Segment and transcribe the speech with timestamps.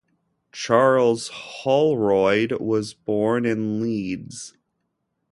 [0.51, 4.57] Charles Holroyd was born in Leeds.